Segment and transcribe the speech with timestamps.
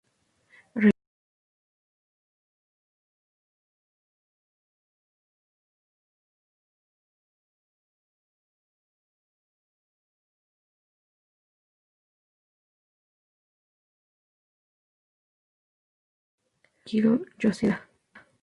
[16.85, 17.75] Akihiro Yoshida